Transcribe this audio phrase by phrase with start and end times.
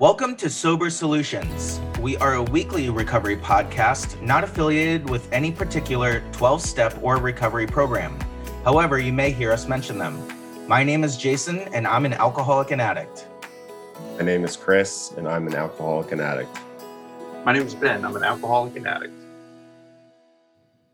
[0.00, 1.80] Welcome to Sober Solutions.
[2.00, 7.68] We are a weekly recovery podcast not affiliated with any particular 12 step or recovery
[7.68, 8.18] program.
[8.64, 10.20] However, you may hear us mention them.
[10.66, 13.28] My name is Jason, and I'm an alcoholic and addict.
[14.18, 16.58] My name is Chris, and I'm an alcoholic and addict.
[17.44, 18.04] My name is Ben.
[18.04, 19.14] I'm an alcoholic and addict.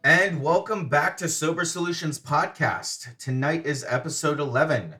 [0.04, 3.16] And welcome back to Sober Solutions Podcast.
[3.16, 4.96] Tonight is episode 11.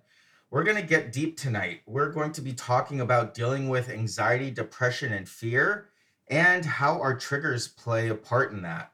[0.51, 1.83] We're going to get deep tonight.
[1.87, 5.87] We're going to be talking about dealing with anxiety, depression, and fear,
[6.27, 8.93] and how our triggers play a part in that.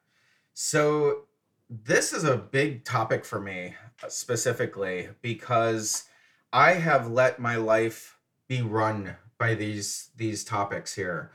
[0.53, 1.23] So,
[1.69, 3.75] this is a big topic for me
[4.05, 6.05] uh, specifically because
[6.53, 11.33] I have let my life be run by these these topics here.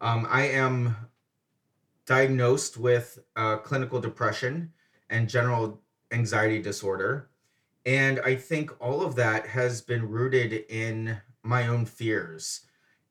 [0.00, 0.96] Um, I am
[2.06, 4.72] diagnosed with uh, clinical depression
[5.08, 5.80] and general
[6.10, 7.29] anxiety disorder.
[7.86, 12.62] And I think all of that has been rooted in my own fears.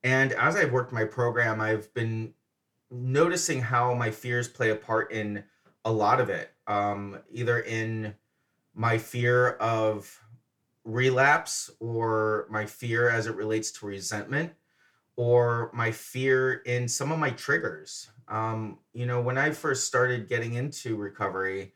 [0.04, 2.34] And as I've worked my program, I've been
[2.92, 5.44] noticing how my fears play a part in
[5.86, 8.14] a lot of it, um, either in
[8.74, 10.22] my fear of
[10.84, 14.54] relapse or my fear as it relates to resentment
[15.16, 18.10] or my fear in some of my triggers.
[18.28, 21.74] Um, you know, when I first started getting into recovery,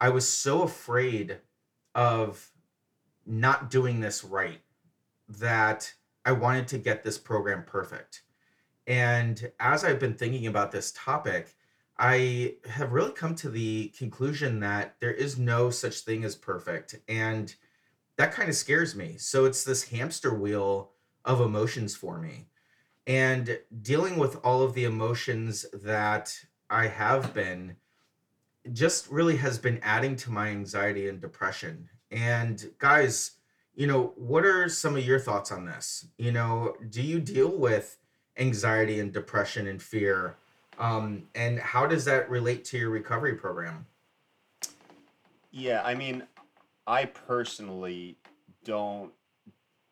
[0.00, 1.38] I was so afraid
[1.96, 2.52] of
[3.26, 4.60] not doing this right
[5.28, 5.92] that
[6.24, 8.22] I wanted to get this program perfect.
[8.86, 11.56] And as I've been thinking about this topic,
[11.98, 16.94] I have really come to the conclusion that there is no such thing as perfect.
[17.08, 17.52] And
[18.16, 19.16] that kind of scares me.
[19.18, 20.92] So it's this hamster wheel
[21.24, 22.46] of emotions for me
[23.06, 26.38] and dealing with all of the emotions that
[26.68, 27.76] I have been
[28.72, 31.88] just really has been adding to my anxiety and depression.
[32.10, 33.32] And guys,
[33.74, 36.06] you know, what are some of your thoughts on this?
[36.18, 37.98] You know, do you deal with
[38.38, 40.36] anxiety and depression and fear?
[40.78, 43.86] Um, and how does that relate to your recovery program?
[45.50, 46.22] Yeah, I mean,
[46.86, 48.16] I personally
[48.64, 49.12] don't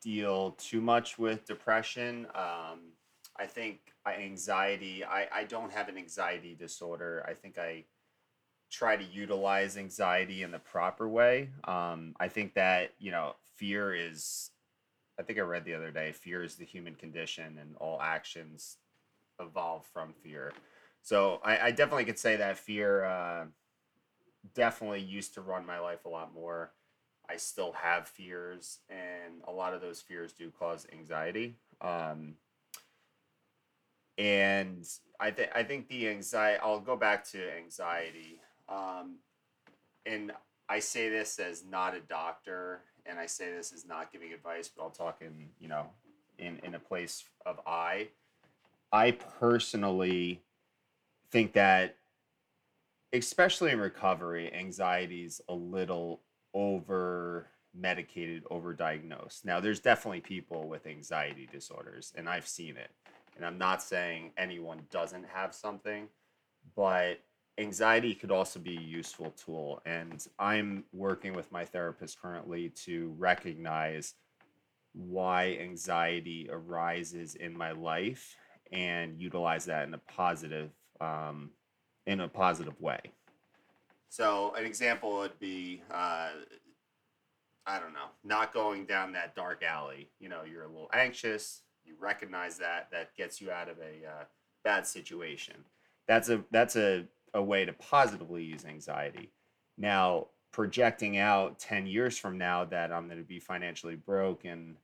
[0.02, 2.26] deal too much with depression.
[2.34, 2.92] Um,
[3.36, 7.24] I think anxiety, I, I don't have an anxiety disorder.
[7.26, 7.84] I think I
[8.74, 11.50] try to utilize anxiety in the proper way.
[11.64, 14.50] Um, I think that, you know, fear is,
[15.18, 18.78] I think I read the other day, fear is the human condition and all actions
[19.40, 20.52] evolve from fear.
[21.02, 23.44] So I, I definitely could say that fear uh,
[24.54, 26.72] definitely used to run my life a lot more.
[27.28, 31.56] I still have fears, and a lot of those fears do cause anxiety.
[31.80, 32.34] Um,
[34.18, 34.86] and
[35.18, 36.60] I think I think the anxiety.
[36.62, 39.16] I'll go back to anxiety, um,
[40.06, 40.32] and
[40.68, 44.68] I say this as not a doctor, and I say this as not giving advice,
[44.74, 45.86] but I'll talk in you know,
[46.38, 48.08] in in a place of I.
[48.92, 50.42] I personally
[51.30, 51.96] think that,
[53.12, 56.20] especially in recovery, anxiety is a little
[56.54, 59.44] over medicated, over diagnosed.
[59.44, 62.90] Now, there's definitely people with anxiety disorders, and I've seen it
[63.36, 66.08] and I'm not saying anyone doesn't have something,
[66.76, 67.20] but
[67.58, 69.80] anxiety could also be a useful tool.
[69.86, 74.14] And I'm working with my therapist currently to recognize
[74.92, 78.36] why anxiety arises in my life
[78.72, 80.70] and utilize that in a positive
[81.00, 81.50] um,
[82.06, 83.00] in a positive way.
[84.08, 86.30] So an example would be uh,
[87.66, 90.08] I don't know, not going down that dark alley.
[90.20, 94.06] You know, you're a little anxious, you recognize that that gets you out of a
[94.06, 94.24] uh,
[94.62, 95.64] bad situation
[96.06, 97.04] that's a that's a,
[97.34, 99.30] a way to positively use anxiety.
[99.76, 104.76] Now projecting out 10 years from now that i'm going to be financially broke and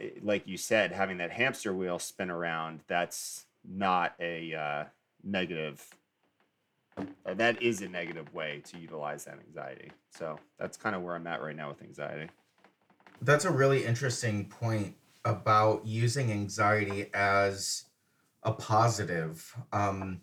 [0.00, 4.84] eh, like you said having that hamster wheel spin around that's not a uh,
[5.22, 5.94] negative
[6.96, 9.90] uh, that is a negative way to utilize that anxiety.
[10.10, 12.28] So that's kind of where i'm at right now with anxiety.
[13.20, 17.84] That's a really interesting point about using anxiety as
[18.42, 19.54] a positive.
[19.72, 20.20] Um,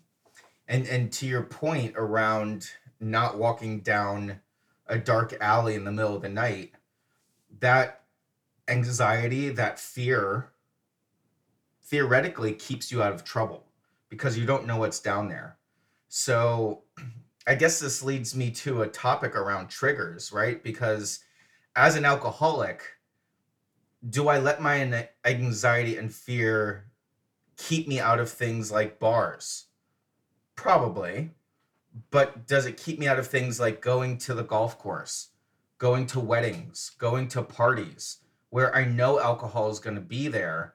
[0.70, 2.70] and and to your point around
[3.00, 4.40] not walking down
[4.86, 6.72] a dark alley in the middle of the night,
[7.58, 8.04] that
[8.68, 10.50] anxiety, that fear,
[11.82, 13.66] theoretically keeps you out of trouble
[14.08, 15.56] because you don't know what's down there.
[16.08, 16.82] So
[17.46, 20.62] I guess this leads me to a topic around triggers, right?
[20.62, 21.24] Because
[21.74, 22.82] as an alcoholic,
[24.08, 26.84] do I let my anxiety and fear
[27.56, 29.66] keep me out of things like bars?
[30.60, 31.30] Probably.
[32.10, 35.30] But does it keep me out of things like going to the golf course,
[35.78, 38.18] going to weddings, going to parties
[38.50, 40.74] where I know alcohol is going to be there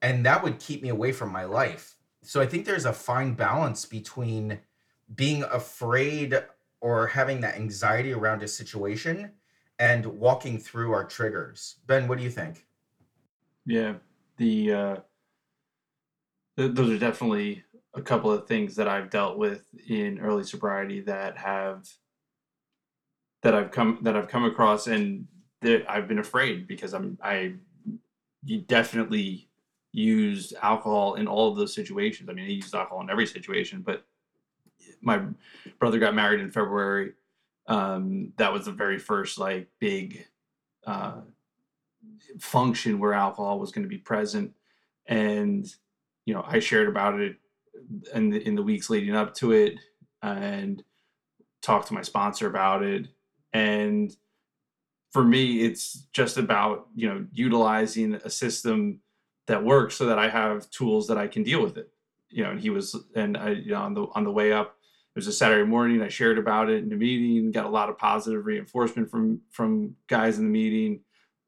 [0.00, 1.96] and that would keep me away from my life.
[2.22, 4.60] So I think there's a fine balance between
[5.14, 6.44] being afraid
[6.80, 9.32] or having that anxiety around a situation
[9.78, 11.76] and walking through our triggers.
[11.86, 12.66] Ben, what do you think?
[13.64, 13.94] Yeah,
[14.36, 14.96] the uh,
[16.58, 17.63] th- those are definitely
[17.94, 21.88] a couple of things that I've dealt with in early sobriety that have
[23.42, 25.26] that I've come that I've come across, and
[25.60, 27.54] that I've been afraid because I'm I
[28.66, 29.48] definitely
[29.92, 32.28] used alcohol in all of those situations.
[32.28, 34.04] I mean, I used alcohol in every situation, but
[35.00, 35.20] my
[35.78, 37.12] brother got married in February.
[37.68, 40.26] Um, that was the very first like big
[40.86, 41.20] uh,
[42.40, 44.52] function where alcohol was going to be present,
[45.06, 45.72] and
[46.24, 47.36] you know I shared about it
[48.14, 49.74] in the, in the weeks leading up to it,
[50.22, 50.82] and
[51.62, 53.08] talked to my sponsor about it,
[53.52, 54.14] and
[55.12, 59.00] for me it's just about you know utilizing a system
[59.46, 61.90] that works so that I have tools that I can deal with it.
[62.30, 64.76] You know, and he was, and I, you know, on the on the way up,
[65.14, 66.02] it was a Saturday morning.
[66.02, 69.94] I shared about it in the meeting, got a lot of positive reinforcement from from
[70.08, 71.00] guys in the meeting.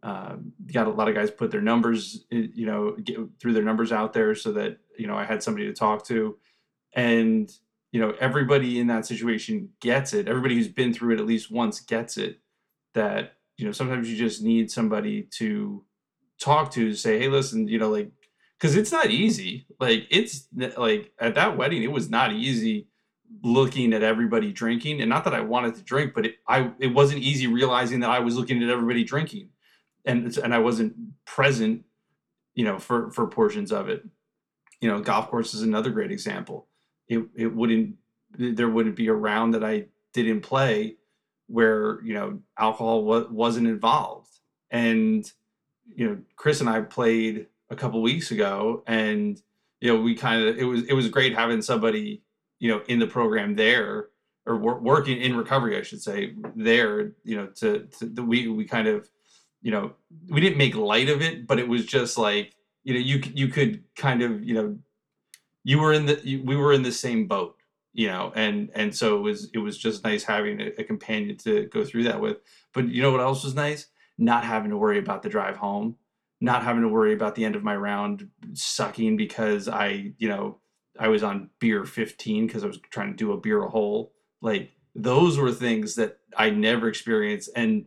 [0.03, 0.37] Uh,
[0.73, 4.13] got a lot of guys put their numbers, you know, get, threw their numbers out
[4.13, 6.37] there so that you know I had somebody to talk to,
[6.95, 7.51] and
[7.93, 10.29] you know everybody in that situation gets it.
[10.29, 12.41] Everybody who's been through it at least once gets it.
[12.95, 15.85] That you know sometimes you just need somebody to
[16.39, 18.11] talk to say, hey, listen, you know, like,
[18.59, 19.67] because it's not easy.
[19.81, 22.89] Like, it's like at that wedding, it was not easy
[23.43, 26.89] looking at everybody drinking, and not that I wanted to drink, but it I it
[26.89, 29.51] wasn't easy realizing that I was looking at everybody drinking,
[30.05, 30.95] and and I wasn't
[31.25, 31.85] present,
[32.55, 34.05] you know, for for portions of it.
[34.81, 36.67] You know, golf course is another great example.
[37.09, 37.97] It it wouldn't
[38.39, 40.97] there wouldn't be a round that I didn't play
[41.47, 44.31] where you know alcohol wa- wasn't involved
[44.71, 45.31] and
[45.95, 49.41] you know, Chris and I played a couple weeks ago, and
[49.81, 52.23] you know, we kind of it was it was great having somebody
[52.59, 54.09] you know in the program there
[54.47, 57.13] or wor- working in recovery, I should say, there.
[57.25, 59.09] You know, to, to the, we we kind of
[59.63, 59.93] you know
[60.29, 62.56] we didn't make light of it, but it was just like
[62.87, 64.79] you know you you could kind of you know
[65.65, 67.57] you were in the you, we were in the same boat
[67.93, 71.37] you know and and so it was it was just nice having a, a companion
[71.37, 72.39] to go through that with
[72.73, 73.89] but you know what else was nice
[74.19, 75.97] not having to worry about the drive home,
[76.41, 80.59] not having to worry about the end of my round sucking because I, you know,
[80.99, 84.13] I was on beer 15 because I was trying to do a beer a hole.
[84.41, 87.51] Like those were things that I never experienced.
[87.55, 87.87] And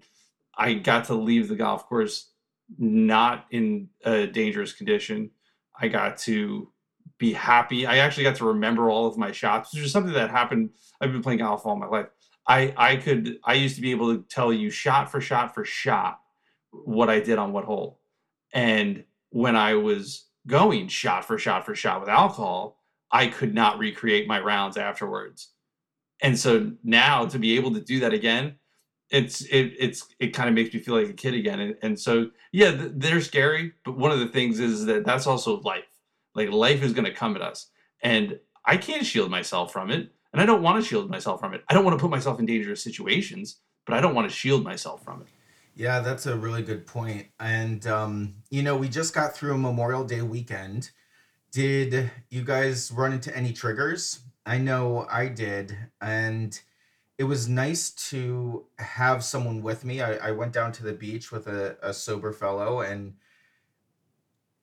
[0.58, 2.29] I got to leave the golf course
[2.78, 5.32] not in a dangerous condition.
[5.80, 6.72] I got to
[7.18, 7.86] be happy.
[7.86, 10.72] I actually got to remember all of my shots, which is something that happened.
[11.02, 12.08] I've been playing golf all my life.
[12.48, 15.66] I I could I used to be able to tell you shot for shot for
[15.66, 16.20] shot
[16.72, 18.00] what I did on what hole.
[18.54, 22.78] And when I was going shot for shot for shot with alcohol,
[23.12, 25.50] I could not recreate my rounds afterwards.
[26.22, 28.56] And so now to be able to do that again,
[29.12, 31.60] it's it it's it kind of makes me feel like a kid again.
[31.60, 35.28] And, and so yeah, th- they're scary, but one of the things is that that's
[35.28, 35.86] also life.
[36.36, 37.68] Like life is going to come at us,
[38.02, 40.12] and I can't shield myself from it.
[40.32, 41.64] And I don't want to shield myself from it.
[41.70, 44.64] I don't want to put myself in dangerous situations, but I don't want to shield
[44.64, 45.28] myself from it.
[45.76, 47.28] Yeah, that's a really good point.
[47.40, 50.92] And um, you know, we just got through a Memorial Day weekend.
[51.52, 54.20] Did you guys run into any triggers?
[54.46, 56.60] I know I did, and
[57.20, 60.02] it was nice to have someone with me.
[60.02, 63.16] I, I went down to the beach with a, a sober fellow, and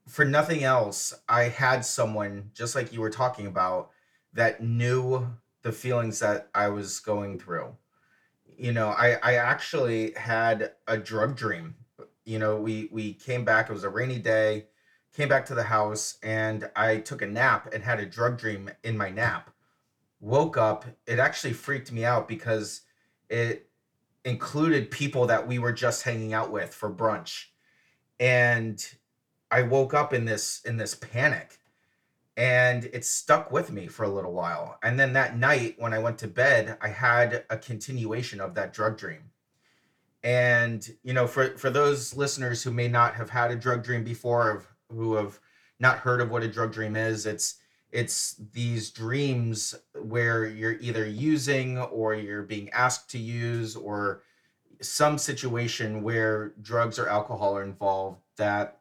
[0.09, 3.91] for nothing else, I had someone, just like you were talking about,
[4.33, 7.77] that knew the feelings that I was going through.
[8.57, 11.75] You know, I I actually had a drug dream.
[12.25, 14.69] You know, we we came back, it was a rainy day,
[15.15, 18.71] came back to the house and I took a nap and had a drug dream
[18.83, 19.51] in my nap.
[20.21, 22.83] Woke up, it actually freaked me out because
[23.29, 23.69] it
[24.25, 27.47] included people that we were just hanging out with for brunch.
[28.19, 28.85] And
[29.51, 31.59] I woke up in this in this panic
[32.37, 34.79] and it stuck with me for a little while.
[34.83, 38.73] And then that night when I went to bed, I had a continuation of that
[38.73, 39.31] drug dream.
[40.23, 44.05] And you know, for for those listeners who may not have had a drug dream
[44.05, 45.39] before, of who have
[45.79, 47.57] not heard of what a drug dream is, it's
[47.97, 54.23] it's these dreams where you're either using or you're being asked to use or
[54.83, 58.81] some situation where drugs or alcohol are involved that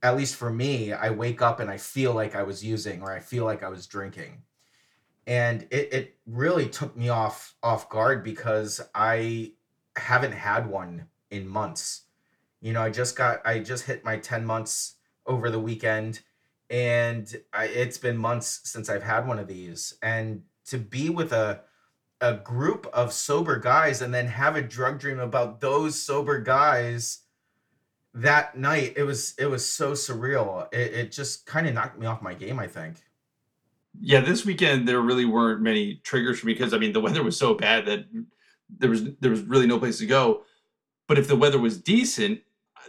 [0.00, 3.12] at least for me, I wake up and I feel like I was using or
[3.12, 4.42] I feel like I was drinking.
[5.26, 9.54] And it, it really took me off off guard because I
[9.96, 12.02] haven't had one in months.
[12.60, 14.94] You know, I just got I just hit my 10 months
[15.26, 16.20] over the weekend
[16.70, 21.32] and I, it's been months since I've had one of these, and to be with
[21.32, 21.60] a
[22.22, 27.18] a group of sober guys and then have a drug dream about those sober guys
[28.14, 32.06] that night it was it was so surreal it, it just kind of knocked me
[32.06, 32.96] off my game i think
[34.00, 37.22] Yeah, this weekend there really weren't many triggers for me because I mean the weather
[37.22, 38.06] was so bad that
[38.68, 40.42] there was there was really no place to go.
[41.06, 42.40] But if the weather was decent,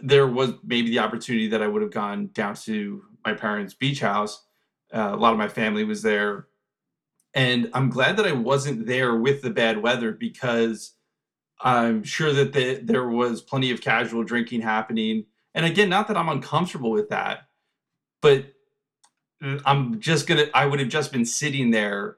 [0.02, 4.00] there was maybe the opportunity that I would have gone down to my parents' beach
[4.00, 4.44] house.
[4.92, 6.46] Uh, a lot of my family was there,
[7.34, 10.94] and I'm glad that I wasn't there with the bad weather because
[11.60, 15.26] I'm sure that the, there was plenty of casual drinking happening.
[15.54, 17.48] And again, not that I'm uncomfortable with that,
[18.22, 18.46] but
[19.42, 20.46] I'm just gonna.
[20.54, 22.16] I would have just been sitting there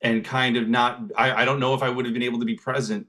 [0.00, 1.00] and kind of not.
[1.16, 3.06] I, I don't know if I would have been able to be present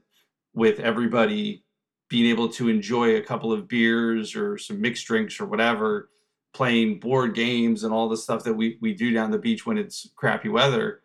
[0.52, 1.64] with everybody,
[2.08, 6.10] being able to enjoy a couple of beers or some mixed drinks or whatever,
[6.52, 9.78] playing board games and all the stuff that we we do down the beach when
[9.78, 11.00] it's crappy weather.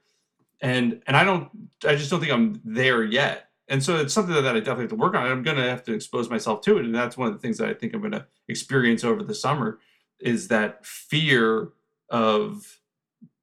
[0.61, 1.49] And and I don't.
[1.87, 3.49] I just don't think I'm there yet.
[3.67, 5.25] And so it's something that I definitely have to work on.
[5.25, 7.57] I'm going to have to expose myself to it, and that's one of the things
[7.57, 9.79] that I think I'm going to experience over the summer
[10.19, 11.69] is that fear
[12.09, 12.79] of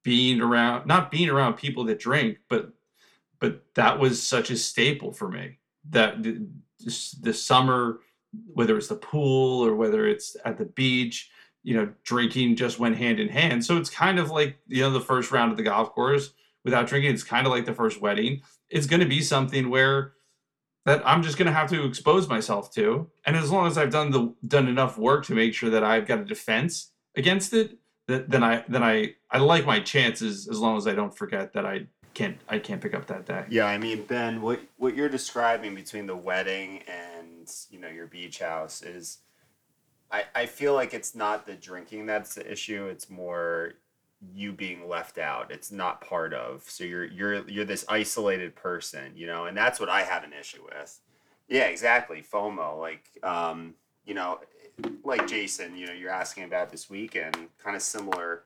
[0.02, 2.73] being around not being around people that drink but
[3.38, 5.59] but that was such a staple for me
[5.90, 6.47] that the,
[7.21, 8.00] the summer
[8.54, 11.30] whether it's the pool or whether it's at the beach
[11.62, 13.64] you know drinking just went hand in hand.
[13.64, 16.31] So it's kind of like you know the first round of the golf course
[16.64, 18.42] without drinking it's kind of like the first wedding.
[18.71, 20.12] It's going to be something where
[20.85, 23.09] that I'm just going to have to expose myself to.
[23.25, 26.07] And as long as I've done the done enough work to make sure that I've
[26.07, 27.78] got a defense against it
[28.09, 31.52] th- then I then I I like my chances as long as I don't forget
[31.54, 33.45] that I can't I can't pick up that day.
[33.49, 38.07] Yeah, I mean, Ben, what what you're describing between the wedding and you know your
[38.07, 39.19] beach house is,
[40.12, 42.87] I I feel like it's not the drinking that's the issue.
[42.87, 43.75] It's more
[44.35, 45.50] you being left out.
[45.50, 46.62] It's not part of.
[46.69, 50.33] So you're you're you're this isolated person, you know, and that's what I have an
[50.33, 51.00] issue with.
[51.49, 52.23] Yeah, exactly.
[52.23, 54.40] FOMO, like um, you know,
[55.04, 58.45] like Jason, you know, you're asking about this weekend, kind of similar.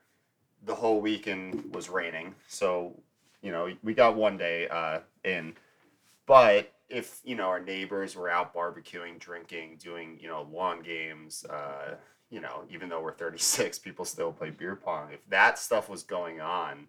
[0.65, 2.93] The whole weekend was raining, so
[3.41, 5.53] you know we got one day uh, in,
[6.25, 11.45] but if you know our neighbors were out barbecuing, drinking, doing you know lawn games,
[11.45, 11.95] uh,
[12.29, 15.11] you know even though we're 36, people still play beer pong.
[15.13, 16.87] If that stuff was going on,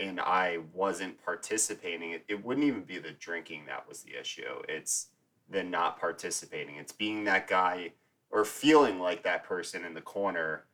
[0.00, 4.62] and I wasn't participating, it, it wouldn't even be the drinking that was the issue.
[4.68, 5.08] It's
[5.50, 6.76] the not participating.
[6.76, 7.92] It's being that guy
[8.30, 10.64] or feeling like that person in the corner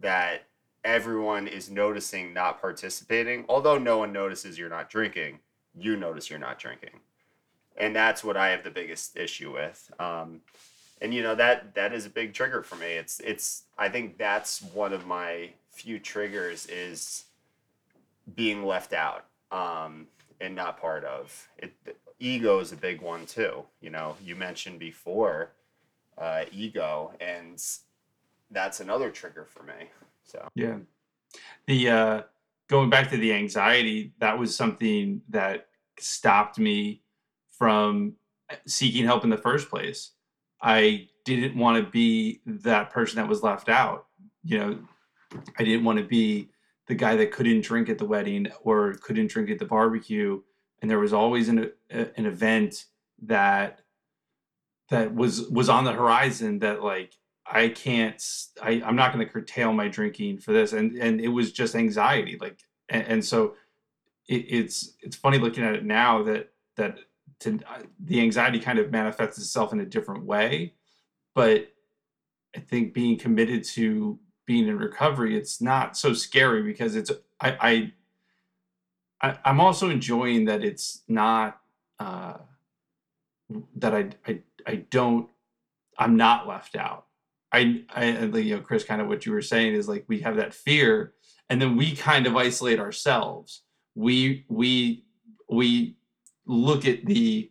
[0.00, 0.46] that
[0.84, 3.44] everyone is noticing not participating.
[3.48, 5.40] Although no one notices you're not drinking,
[5.74, 7.00] you notice you're not drinking.
[7.76, 9.90] And that's what I have the biggest issue with.
[9.98, 10.40] Um,
[11.00, 12.86] and you know that that is a big trigger for me.
[12.86, 17.24] It's it's I think that's one of my few triggers is
[18.36, 20.06] being left out um,
[20.40, 21.74] and not part of it.
[22.20, 23.64] Ego is a big one too.
[23.80, 25.50] You know, you mentioned before
[26.16, 27.60] uh, ego, and
[28.52, 29.90] that's another trigger for me.
[30.24, 30.78] So Yeah.
[31.66, 32.22] The uh
[32.68, 35.66] going back to the anxiety, that was something that
[35.98, 37.01] stopped me
[37.62, 38.16] from
[38.50, 40.10] uh, seeking help in the first place.
[40.60, 44.06] I didn't want to be that person that was left out.
[44.42, 44.78] You know,
[45.56, 46.48] I didn't want to be
[46.88, 50.42] the guy that couldn't drink at the wedding or couldn't drink at the barbecue
[50.80, 52.86] and there was always an a- an event
[53.22, 53.82] that
[54.90, 57.14] that was was on the horizon that like
[57.46, 58.20] I can't
[58.60, 61.76] I, I'm not going to curtail my drinking for this and and it was just
[61.76, 63.54] anxiety like and, and so
[64.28, 66.98] it, it's it's funny looking at it now that that
[67.42, 70.74] to, uh, the anxiety kind of manifests itself in a different way
[71.34, 71.68] but
[72.54, 77.92] I think being committed to being in recovery it's not so scary because it's I
[79.20, 81.60] I, I I'm also enjoying that it's not
[81.98, 82.38] uh
[83.76, 85.28] that I I I don't
[85.98, 87.06] I'm not left out.
[87.52, 90.36] I I you know Chris kind of what you were saying is like we have
[90.36, 91.14] that fear
[91.48, 93.62] and then we kind of isolate ourselves.
[93.94, 95.04] We we
[95.48, 95.96] we
[96.46, 97.50] look at the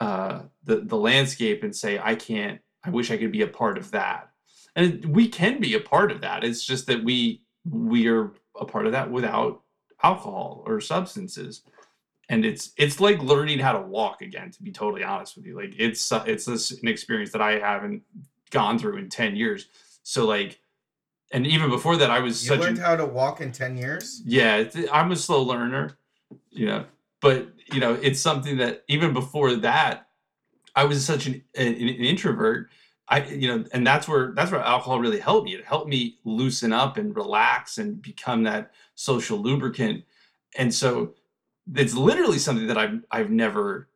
[0.00, 3.78] uh the the landscape and say I can't I wish I could be a part
[3.78, 4.30] of that.
[4.74, 6.44] And we can be a part of that.
[6.44, 9.62] It's just that we we are a part of that without
[10.02, 11.62] alcohol or substances.
[12.28, 15.56] And it's it's like learning how to walk again to be totally honest with you.
[15.56, 18.02] Like it's uh, it's this an experience that i haven't
[18.50, 19.68] gone through in 10 years.
[20.02, 20.60] So like
[21.30, 23.76] and even before that i was you such learned a how to walk in 10
[23.76, 24.22] years?
[24.24, 25.98] Yeah i'm a slow learner.
[26.50, 26.84] You know
[27.22, 30.08] but you know it's something that even before that
[30.76, 32.68] i was such an, an, an introvert
[33.12, 35.54] I you know, and that's where that's where alcohol really helped me.
[35.54, 40.04] It helped me loosen up and relax and become that social lubricant.
[40.56, 41.14] And so
[41.74, 43.90] it's literally something that I've I've never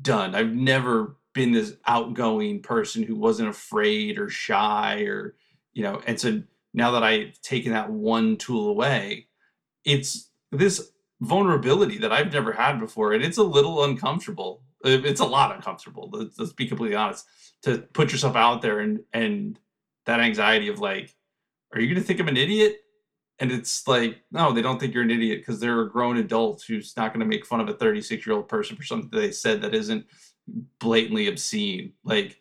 [0.00, 0.34] done.
[0.34, 5.34] I've never been this outgoing person who wasn't afraid or shy or
[5.74, 9.26] you know, and so now that I've taken that one tool away,
[9.84, 14.62] it's this vulnerability that I've never had before, and it's a little uncomfortable.
[14.84, 16.10] Uh, it's a lot uncomfortable.
[16.12, 17.26] Let's, let's be completely honest.
[17.62, 19.58] To put yourself out there and and
[20.06, 21.14] that anxiety of like,
[21.72, 22.80] are you going to think I'm an idiot?
[23.40, 26.62] And it's like, no, they don't think you're an idiot because they're a grown adult
[26.68, 29.32] who's not going to make fun of a 36 year old person for something they
[29.32, 30.06] said that isn't
[30.78, 31.94] blatantly obscene.
[32.04, 32.38] Like,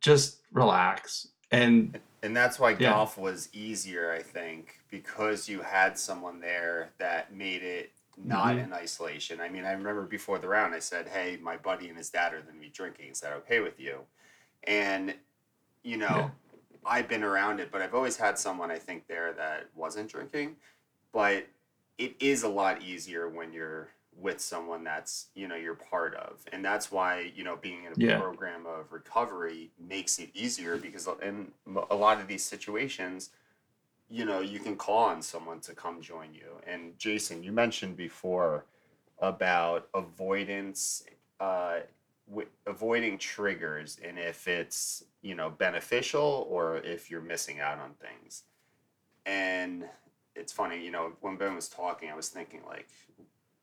[0.00, 1.28] just relax.
[1.50, 2.92] And and that's why Yeah.
[2.92, 7.92] golf was easier, I think, because you had someone there that made it
[8.24, 8.64] not Mhm.
[8.64, 9.40] in isolation.
[9.40, 12.34] I mean, I remember before the round, I said, "Hey, my buddy and his dad
[12.34, 13.10] are going to be drinking.
[13.10, 14.06] Is that okay with you?"
[14.64, 15.18] And
[15.82, 16.30] you know, Yeah.
[16.84, 20.56] I've been around it, but I've always had someone I think there that wasn't drinking.
[21.12, 21.46] But
[21.98, 26.44] it is a lot easier when you're with someone that's you know you're part of
[26.52, 28.18] and that's why you know being in a Yeah.
[28.18, 31.52] program of recovery makes it easier because in
[31.90, 33.30] a lot of these situations
[34.10, 36.58] you know you can call on someone to come join you.
[36.66, 38.66] And jason you mentioned before
[39.20, 41.04] about avoidance
[41.38, 41.80] uh,
[42.28, 47.92] w- avoiding triggers and if it's you know beneficial or if you're missing out on
[47.94, 48.42] things.
[49.26, 49.84] And
[50.34, 52.88] it's funny you know when ben was talking i was thinking like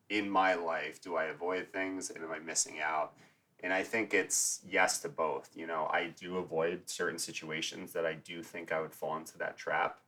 [0.09, 3.13] in my life do i avoid things and am i missing out?
[3.63, 8.05] And i think it's yes to both you know i do avoid certain situations that
[8.05, 9.99] i do think i would fall into that trap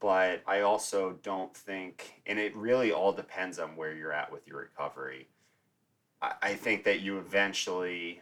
[0.00, 4.46] but i also don't think and it really all depends on where you're at with
[4.46, 5.28] your recovery.
[6.22, 8.20] I, I think that you eventually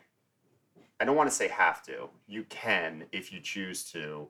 [1.00, 4.28] i don't want to say have to you can if you choose to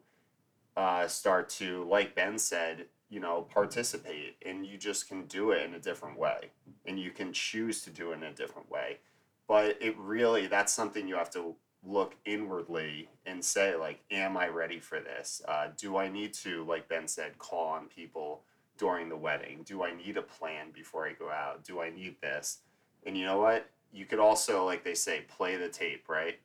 [0.75, 5.63] uh, start to like ben said you know participate and you just can do it
[5.63, 6.50] in a different way
[6.87, 8.99] and you can choose to do it in a different way.
[9.47, 14.49] But it really that's something you have to look inwardly and say like am i
[14.49, 15.42] ready for this?
[15.49, 18.42] Uh, do i need to like ben said call on people
[18.78, 19.62] during the wedding?
[19.64, 21.64] Do i need a plan before i go out?
[21.64, 22.58] Do i need this?
[23.04, 23.68] And you know what?
[23.92, 26.38] You could also like they say play the tape right?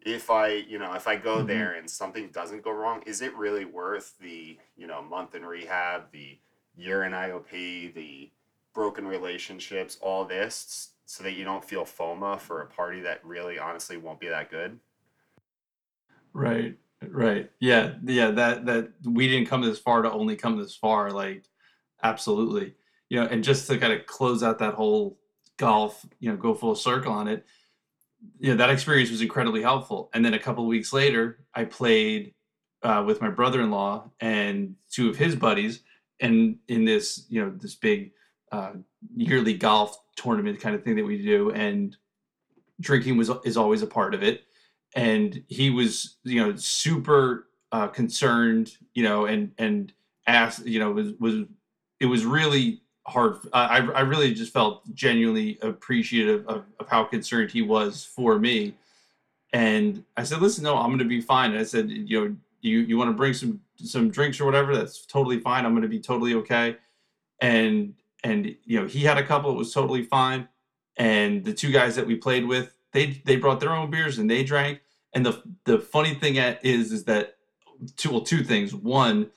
[0.00, 1.46] If i you know if i go Mhm.
[1.46, 5.44] there and something doesn't go wrong is it really worth the you know month in
[5.46, 6.38] rehab the
[6.76, 8.30] year in iop the
[8.74, 13.58] broken relationships all this so that you don't feel FOMO for a party that really
[13.58, 14.78] honestly won't be that good.
[16.32, 16.76] Right,
[17.08, 17.50] right.
[17.60, 21.44] Yeah, yeah, that that we didn't come this far to only come this far, like
[22.02, 22.74] absolutely.
[23.10, 25.18] You know, and just to kind of close out that whole
[25.56, 27.46] golf, you know, go full circle on it,
[28.40, 30.10] you know, that experience was incredibly helpful.
[30.14, 32.34] And then a couple weeks later, I played
[32.82, 35.82] uh, with my brother-in-law and two of his buddies,
[36.20, 38.12] and in this, you know, this big
[38.52, 38.72] uh,
[39.16, 41.96] yearly golf tournament kind of thing that we do, and
[42.80, 44.42] drinking was is always a part of it.
[44.96, 49.92] And he was you know super uh, concerned you know and and
[50.26, 51.44] asked you know was was
[52.00, 53.36] it was really hard.
[53.52, 58.74] I i really just felt genuinely appreciative of, of how concerned he was for me.
[59.52, 61.52] And i said listen no i'm going to be fine.
[61.52, 64.74] And i said you know you you want to bring some some drinks or whatever?
[64.74, 65.64] That's totally fine.
[65.64, 66.76] I'm going to be totally okay.
[67.40, 70.48] And and you know he had a couple it was totally fine.
[70.96, 74.28] And the two guys that we played with they they brought their own beers and
[74.28, 74.80] they drank.
[75.12, 77.36] And the the funny thing is is that
[77.96, 78.74] two well two things.
[78.74, 79.30] One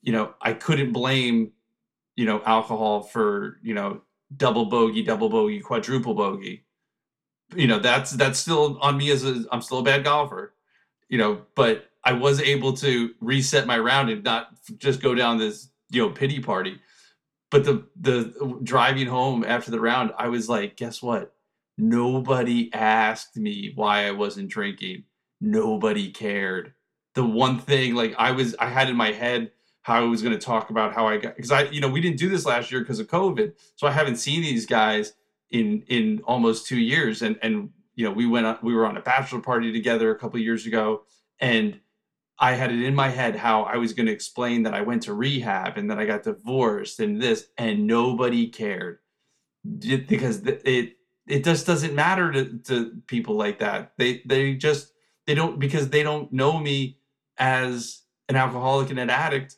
[0.00, 1.52] you know i couldn't blame
[2.16, 4.00] you know alcohol for you know
[4.36, 6.64] double bogey double bogey quadruple bogey.
[7.54, 10.54] You know that's that's still on me as a i'm still a bad golfer
[11.08, 15.38] you know but i was able to reset my round and not just go down
[15.38, 16.78] this you know pity party
[17.50, 21.34] but the the driving home after the round i was like guess what?
[21.80, 25.04] Nobody asked me why i wasn't drinking.
[25.40, 26.74] Nobody cared.
[27.14, 29.50] The one thing like i was i had in my head
[29.82, 32.00] how i was going to talk about how i got because i you know we
[32.00, 35.14] didn't do this last year because of covid so i haven't seen these guys
[35.50, 38.96] in in almost two years and and you know we went on we were on
[38.96, 41.02] a bachelor party together a couple years ago
[41.40, 41.80] and
[42.38, 45.02] I had it in my head how I was going to explain that I went
[45.04, 48.98] to rehab and that I got divorced and this, and nobody cared
[49.78, 50.96] because it
[51.26, 53.92] it just doesn't matter to, to people like that.
[53.98, 54.92] They they just
[55.26, 56.98] they don't because they don't know me
[57.38, 59.56] as an alcoholic and an addict.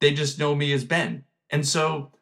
[0.00, 2.12] They just know me as Ben, and so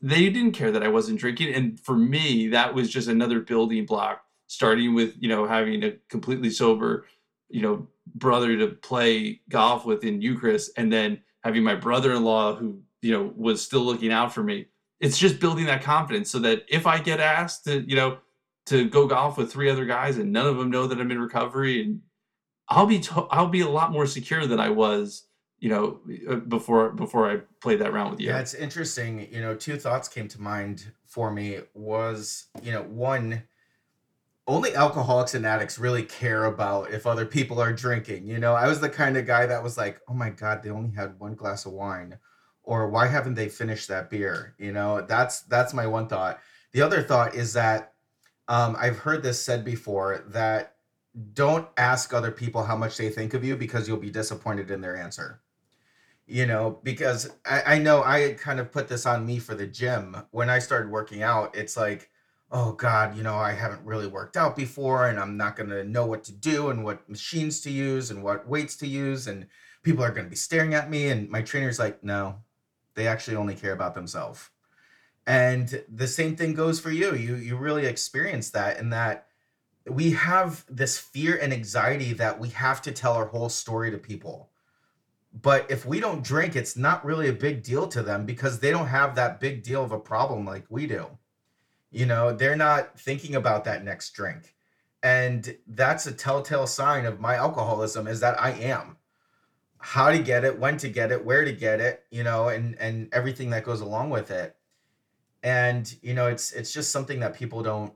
[0.00, 1.52] they didn't care that I wasn't drinking.
[1.52, 4.22] And for me, that was just another building block.
[4.46, 7.06] Starting with you know having a completely sober,
[7.48, 12.56] you know brother to play golf with in you Chris, and then having my brother-in-law
[12.56, 14.66] who you know was still looking out for me.
[15.00, 18.18] It's just building that confidence so that if I get asked to you know
[18.66, 21.20] to go golf with three other guys and none of them know that I'm in
[21.20, 22.00] recovery, and
[22.68, 25.26] I'll be to- I'll be a lot more secure than I was
[25.58, 28.28] you know uh, before before I played that round with you.
[28.28, 29.28] Yeah, it's interesting.
[29.32, 33.42] You know, two thoughts came to mind for me was, you know, one,
[34.46, 38.26] only alcoholics and addicts really care about if other people are drinking.
[38.26, 40.70] You know, I was the kind of guy that was like, oh my God, they
[40.70, 42.18] only had one glass of wine.
[42.62, 44.54] Or why haven't they finished that beer?
[44.58, 46.40] You know, that's that's my one thought.
[46.72, 47.94] The other thought is that
[48.48, 50.76] um, I've heard this said before that
[51.32, 54.80] don't ask other people how much they think of you because you'll be disappointed in
[54.80, 55.40] their answer
[56.26, 59.66] you know because I, I know i kind of put this on me for the
[59.66, 62.10] gym when i started working out it's like
[62.52, 65.84] oh god you know i haven't really worked out before and i'm not going to
[65.84, 69.46] know what to do and what machines to use and what weights to use and
[69.82, 72.36] people are going to be staring at me and my trainer's like no
[72.96, 74.50] they actually only care about themselves.
[75.26, 77.14] And the same thing goes for you.
[77.14, 79.26] You you really experience that in that
[79.88, 83.98] we have this fear and anxiety that we have to tell our whole story to
[83.98, 84.50] people.
[85.32, 88.70] But if we don't drink, it's not really a big deal to them because they
[88.70, 91.06] don't have that big deal of a problem like we do.
[91.90, 94.54] You know, they're not thinking about that next drink.
[95.02, 98.96] And that's a telltale sign of my alcoholism is that I am.
[99.78, 102.76] How to get it, when to get it, where to get it, you know, and
[102.80, 104.56] and everything that goes along with it.
[105.42, 107.92] And you know, it's it's just something that people don't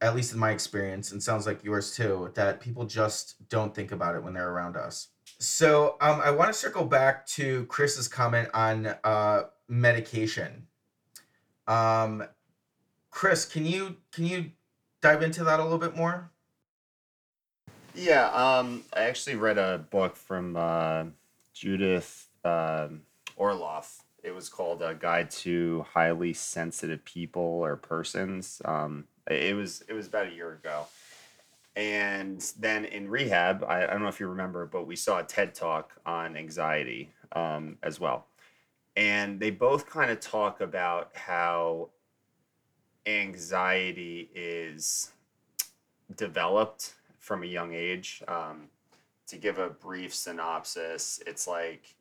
[0.00, 3.90] at least in my experience and sounds like yours too, that people just don't think
[3.90, 5.08] about it when they're around us.
[5.40, 10.66] So um, I want to circle back to Chris's comment on uh, medication.
[11.66, 12.24] Um,
[13.18, 14.52] Chris, can you can you
[15.00, 16.30] dive into that a little bit more?
[17.92, 21.06] Yeah, um, I actually read a book from uh,
[21.52, 23.02] Judith um
[23.36, 24.02] Orloff.
[24.22, 28.62] It was called A Guide to Highly Sensitive People or Persons.
[28.64, 30.86] Um, it was it was about a year ago,
[31.74, 35.24] and then in rehab, I, I don't know if you remember, but we saw a
[35.24, 38.26] TED talk on anxiety um, as well.
[38.96, 41.88] And they both kind of talk about how
[43.08, 45.12] anxiety is
[46.16, 48.22] developed from a young age.
[48.28, 48.68] Um,
[49.26, 51.94] to give a brief synopsis, it's like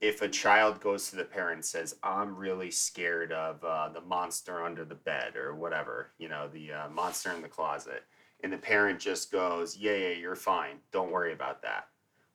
[0.00, 4.00] if a child goes to the parent and says, I'm really scared of uh, the
[4.00, 8.04] monster under the bed or whatever, you know, the uh, monster in the closet
[8.42, 10.80] and the parent just goes, "Yeah, yeah, you're fine.
[10.92, 11.88] Don't worry about that."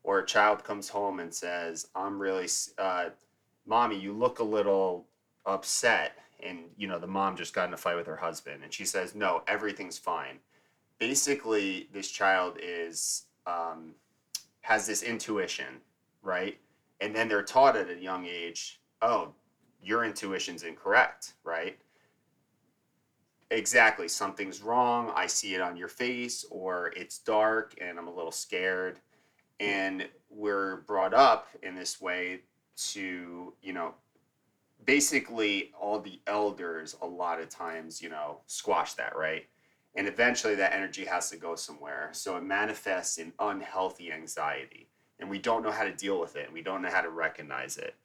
[0.04, 3.10] Or a child comes home and says, "I'm really, uh,
[3.66, 5.08] mommy, you look a little
[5.46, 8.74] upset," and you know the mom just got in a fight with her husband, and
[8.74, 10.40] she says, "No, everything's fine."
[11.00, 13.96] Basically, this child is um,
[14.62, 15.82] has this intuition,
[16.22, 16.58] right?
[17.02, 19.34] And then they're taught at a young age, "Oh,
[19.82, 21.78] your intuition's incorrect," right?
[23.52, 28.14] exactly something's wrong i see it on your face or it's dark and i'm a
[28.14, 29.00] little scared
[29.60, 32.42] and we're brought up in this way
[32.76, 33.94] to you know
[34.86, 39.46] basically all the elders a lot of times you know squash that right?
[39.98, 42.10] And eventually that energy has to go somewhere.
[42.12, 44.90] So it manifests in unhealthy anxiety.
[45.22, 46.48] And we don't know how to deal with it.
[46.48, 47.96] And we don't know how to recognize it.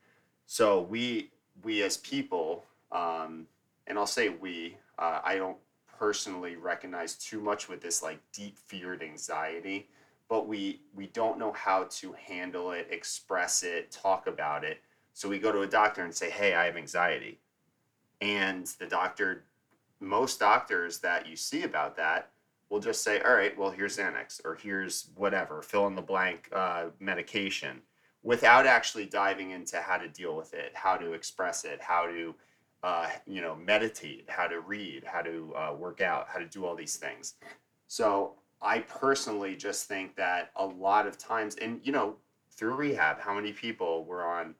[0.46, 1.30] So we
[1.64, 3.46] we as people um,
[3.86, 5.56] and i'll say we uh, I don't
[5.98, 9.88] personally recognize too much with this like deep feared anxiety,
[10.28, 14.78] but we we don't know how to handle it, express it, talk about it.
[15.12, 17.40] So we go to a doctor and say, "Hey, I have anxiety,"
[18.20, 19.44] and the doctor,
[20.00, 22.30] most doctors that you see about that
[22.68, 26.48] will just say, "All right, well here's Xanax or here's whatever, fill in the blank
[26.52, 27.82] uh, medication."
[28.22, 32.34] Without actually diving into how to deal with it, how to express it, how to
[32.82, 36.64] uh, you know, meditate, how to read, how to uh, work out, how to do
[36.64, 37.34] all these things.
[37.88, 42.16] So I personally just think that a lot of times, and you know,
[42.50, 44.54] through rehab, how many people were on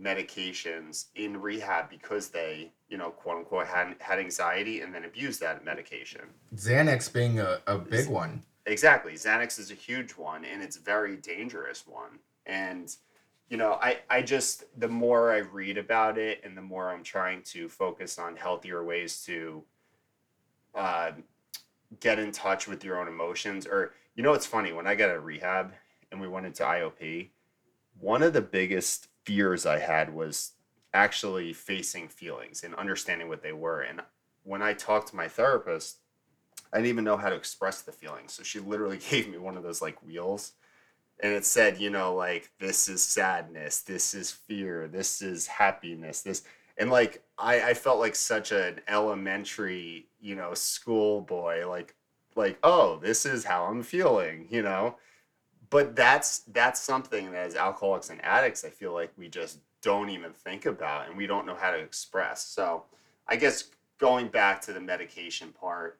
[0.00, 5.40] medications in rehab because they, you know, quote unquote, had, had anxiety and then abused
[5.40, 6.22] that medication.
[6.56, 8.42] Xanax being a, a big one.
[8.66, 9.12] Exactly.
[9.12, 12.18] Xanax is a huge one and it's a very dangerous one.
[12.46, 12.94] And
[13.50, 17.02] you know, I, I just, the more I read about it and the more I'm
[17.02, 19.62] trying to focus on healthier ways to
[20.74, 21.12] uh,
[22.00, 23.66] get in touch with your own emotions.
[23.66, 25.72] Or, you know, it's funny, when I got a rehab
[26.10, 27.28] and we went into IOP,
[28.00, 30.52] one of the biggest fears I had was
[30.92, 33.82] actually facing feelings and understanding what they were.
[33.82, 34.02] And
[34.44, 35.98] when I talked to my therapist,
[36.72, 38.32] I didn't even know how to express the feelings.
[38.32, 40.52] So she literally gave me one of those like wheels
[41.22, 46.22] and it said, you know, like this is sadness, this is fear, this is happiness,
[46.22, 46.42] this
[46.76, 51.94] and like I, I felt like such an elementary, you know, schoolboy, like
[52.36, 54.96] like, oh, this is how I'm feeling, you know.
[55.74, 60.08] But that's that's something that as alcoholics and addicts, I feel like we just don't
[60.08, 62.46] even think about and we don't know how to express.
[62.46, 62.84] So
[63.26, 65.98] I guess going back to the medication part,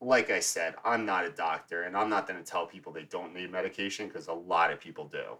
[0.00, 3.04] like I said, I'm not a doctor and I'm not going to tell people they
[3.04, 5.36] don't need medication because a lot of people do.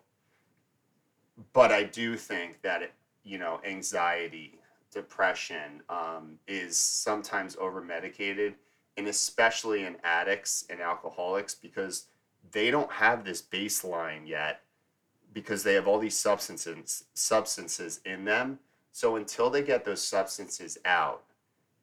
[1.53, 2.93] But I do think that,
[3.25, 4.61] you know, anxiety,
[4.93, 8.55] depression um, is sometimes over medicated,
[8.97, 12.07] and especially in addicts and alcoholics because
[12.51, 14.63] they don't have this baseline yet
[15.33, 18.59] because they have all these substances substances in them.
[18.93, 21.23] So until they get those substances out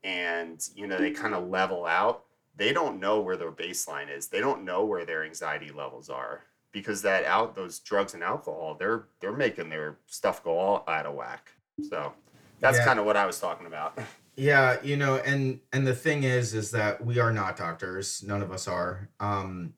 [0.03, 4.27] and you know they kind of level out, they don't know where their baseline is.
[4.27, 8.75] They don't know where their anxiety levels are because that out those drugs and alcohol,
[8.77, 11.51] they're they're making their stuff go all out of whack.
[11.89, 12.13] So
[12.59, 12.85] that's Yeah.
[12.85, 13.97] kind of what I was talking about.
[14.35, 18.23] Yeah, you know, and and the thing is is that we are not doctors.
[18.23, 19.09] None of us are.
[19.19, 19.73] Um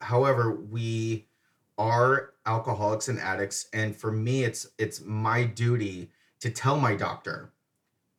[0.00, 1.26] however, we
[1.78, 6.10] are alcoholics and addicts and for me it's it's my duty
[6.40, 7.52] to tell my doctor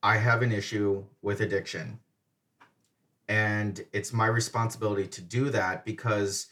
[0.04, 2.00] I have an issue with addiction.
[3.28, 6.48] And it's my responsibility to do that because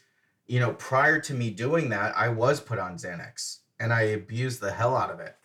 [0.46, 4.60] you know, prior to me doing that, I was put on Xanax and I abused
[4.60, 5.36] the hell out of it.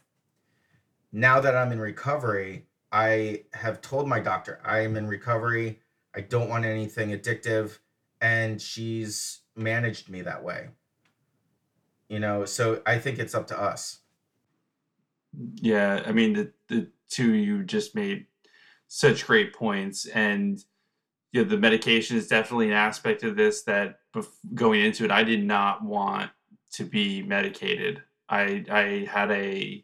[1.12, 5.80] Now that I'm in recovery, I have told my doctor I am in recovery.
[6.16, 7.78] I don't want anything addictive.
[8.20, 10.70] And she's managed me that way.
[12.10, 14.00] You know, so I think it's up to us.
[15.56, 18.28] Yeah, I mean the the two you just made
[18.88, 20.64] such great points, and
[21.32, 25.12] you know, the medication is definitely an aspect of this that bef- going into it,
[25.12, 26.32] I did not want
[26.74, 28.04] to be medicated.
[28.30, 29.84] I I had a,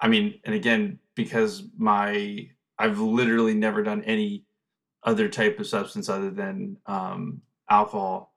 [0.00, 4.44] I mean, and again because my I've literally never done any
[5.02, 8.29] other type of substance other than um, alcohol.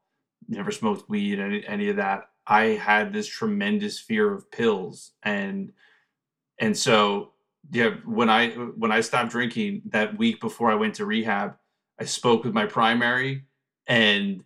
[0.48, 2.30] Never smoked weed, any any of that.
[2.46, 5.72] I had this tremendous fear of pills, and
[6.60, 7.34] and so
[7.72, 11.56] yeah, when I when I stopped drinking that week before I went to rehab,
[12.00, 13.46] I spoke with my primary,
[13.88, 14.44] and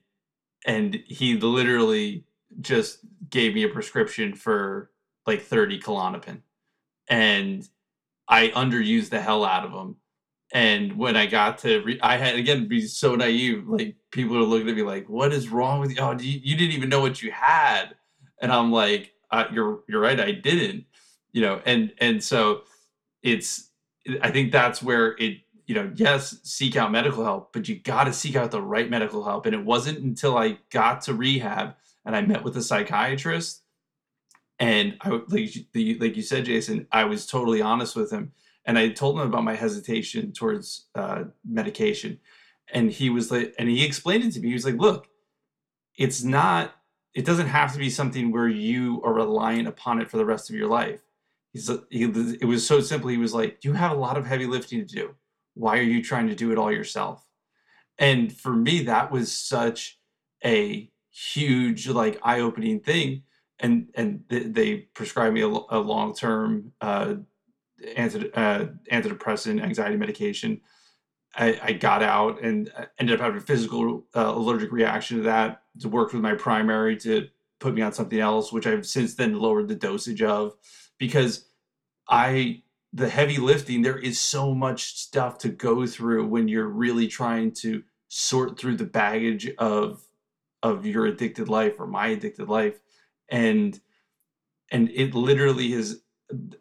[0.66, 2.26] and he literally
[2.62, 4.92] just gave me a prescription for
[5.26, 6.42] like 30 Klonopin,
[7.10, 7.68] and
[8.28, 9.98] I underused the hell out of them.
[10.54, 13.68] And when I got to, re- I had again be so naive.
[13.68, 15.98] Like people are looking at me like, "What is wrong with you?
[16.00, 17.96] Oh, you, you didn't even know what you had."
[18.42, 20.20] And I'm like, uh, "You're you're right.
[20.20, 20.86] I didn't."
[21.34, 22.64] You know, and and so
[23.24, 23.70] it's.
[24.22, 25.40] I think that's where it.
[25.66, 28.90] You know, yes, seek out medical help, but you got to seek out the right
[28.90, 29.46] medical help.
[29.46, 33.64] And it wasn't until I got to rehab and I met with a psychiatrist
[34.60, 35.56] and I like
[36.00, 38.32] like you said, Jason, I was totally honest with him,
[38.68, 42.20] and I told him about my hesitation towards uh, medication,
[42.72, 44.50] and he was like, and he explained it to me.
[44.50, 45.08] He was like, "Look,
[45.98, 46.76] it's not.
[47.16, 50.50] It doesn't have to be something where you are reliant upon it for the rest
[50.50, 51.02] of your life."
[51.54, 53.10] He's he, it was so simple.
[53.10, 55.16] He was like, "You have a lot of heavy lifting to do.
[55.56, 57.26] Why are you trying to do it all yourself?"
[57.98, 60.00] And for me, that was such
[60.46, 63.24] a huge, like, eye-opening thing
[63.60, 67.16] and and th- they prescribed me a long-term uh,
[67.96, 70.62] anti, uh, antidepressant anxiety medication.
[71.36, 75.24] I, I got out and uh, ended up having a physical uh, allergic reaction to
[75.24, 75.62] that.
[75.82, 77.28] To work with my primary to
[77.60, 80.56] put me on something else, which I've since then lowered the dosage of,
[80.98, 81.46] because
[82.10, 82.64] I
[82.94, 83.82] the heavy lifting.
[83.82, 88.78] There is so much stuff to go through when you're really trying to sort through
[88.78, 90.02] the baggage of
[90.64, 92.80] of your addicted life or my addicted life
[93.30, 93.80] and
[94.72, 96.02] and it literally is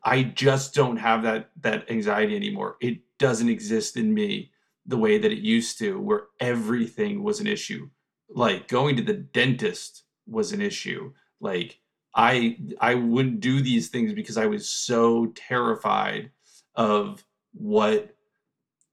[0.05, 2.77] i just don't have that that anxiety anymore.
[2.81, 4.53] It doesn't exist in me
[4.85, 7.89] the way that it used to where everything was an issue.
[8.29, 11.13] Like going to the dentist was an issue.
[11.41, 11.81] Like
[12.15, 16.31] i i wouldn't do these things because i was so terrified
[16.75, 18.17] of what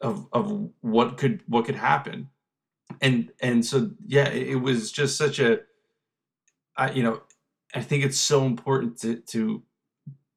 [0.02, 2.30] of of what could what could happen.
[3.02, 5.62] And and so yeah it, was just such a
[6.76, 7.22] I, you know
[7.74, 9.64] I think it's so important to to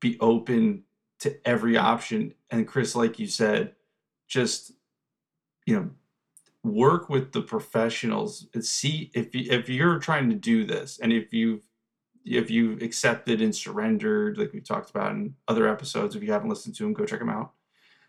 [0.00, 0.85] be open
[1.20, 2.35] to every option.
[2.50, 3.74] And Chris, like you said,
[4.28, 4.72] just
[5.66, 5.90] you know,
[6.62, 11.12] work with the professionals and see if you, if you're trying to do this, and
[11.12, 11.62] if you've
[12.24, 16.16] if you've accepted and surrendered, like we talked about in other episodes.
[16.16, 17.52] If you haven't listened to them, go check them out.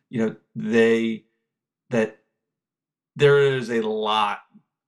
[0.09, 1.25] You know, they
[1.89, 2.19] that
[3.15, 4.39] there is a lot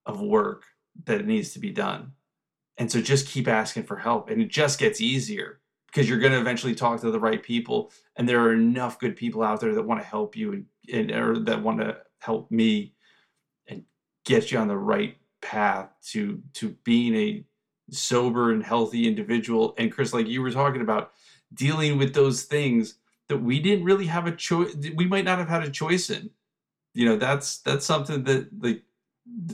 [0.05, 0.63] of work
[1.05, 2.13] that needs to be done
[2.77, 5.59] and so just keep asking for help and it just gets easier
[5.91, 9.15] because you're going to eventually talk to the right people and there are enough good
[9.15, 12.49] people out there that want to help you and, and or that want to help
[12.52, 12.93] me
[13.67, 13.84] and
[14.25, 17.45] get you on the right path to to being a
[17.91, 19.73] sober and healthy individual.
[19.78, 21.12] And chris like you were talking about
[21.54, 22.95] dealing with those things
[23.28, 26.30] that we didn't really have a choice we might not have had a choice in.
[26.93, 28.82] You know that's that's something that the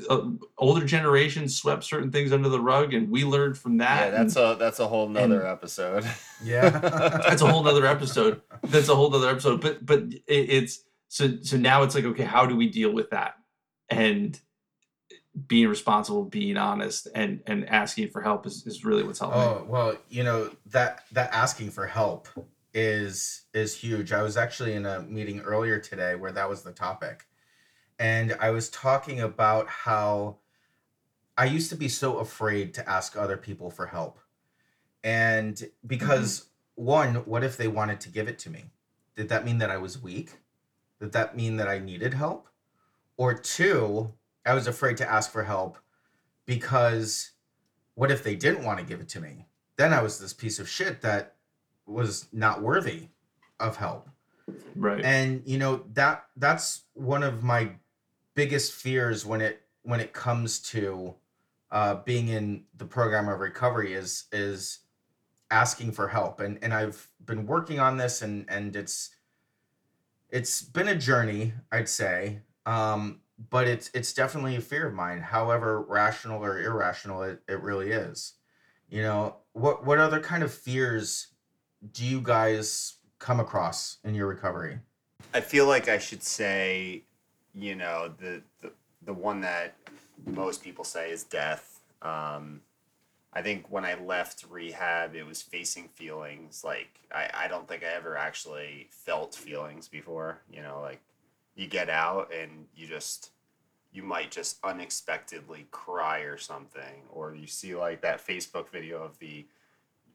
[0.09, 4.11] uh, older generations swept certain things under the rug and we learned from that yeah,
[4.11, 6.05] that's and a that's a whole nother episode.
[6.43, 6.69] Yeah.
[6.69, 11.29] that's a whole nother episode that's a whole nother episode but but it, it's so
[11.41, 13.35] so now it's like okay how do we deal with that
[13.89, 14.39] and
[15.47, 19.65] being responsible being honest and and asking for help is, is really what's helping Oh
[19.67, 22.27] well, you know that that asking for help
[22.73, 24.11] is is huge.
[24.13, 27.25] I was actually in a meeting earlier today where that was the topic,
[27.99, 30.37] and I was talking about how
[31.37, 34.19] I used to be so afraid to ask other people for help,
[35.03, 36.85] and because mm-hmm.
[36.85, 38.65] one, what if they wanted to give it to me?
[39.15, 40.33] Did that mean that I was weak?
[40.99, 42.47] Did that mean that I needed help?
[43.17, 44.13] Or two,
[44.45, 45.77] I was afraid to ask for help
[46.45, 47.31] because
[47.95, 49.47] what if they didn't want to give it to me?
[49.77, 51.35] Then I was this piece of shit that
[51.85, 53.09] was not worthy
[53.59, 54.09] of help.
[54.75, 57.71] right And you know that that's one of my
[58.35, 61.15] biggest fears when it when it comes to
[61.71, 64.79] uh, being in the program of recovery is is
[65.49, 66.39] asking for help.
[66.39, 69.09] And and I've been working on this and and it's
[70.29, 72.41] it's been a journey, I'd say.
[72.65, 77.61] Um, but it's it's definitely a fear of mine, however rational or irrational it, it
[77.61, 78.33] really is.
[78.89, 81.27] You know, what what other kind of fears
[81.91, 84.79] do you guys come across in your recovery?
[85.33, 87.03] I feel like I should say,
[87.57, 88.71] you know, the the,
[89.05, 89.75] the one that
[90.25, 91.79] most people say is death.
[92.01, 92.61] Um,
[93.33, 96.63] I think when I left rehab, it was facing feelings.
[96.63, 100.39] Like I, I don't think I ever actually felt feelings before.
[100.49, 101.01] You know, like
[101.55, 103.31] you get out and you just
[103.91, 109.17] you might just unexpectedly cry or something, or you see like that Facebook video of
[109.19, 109.45] the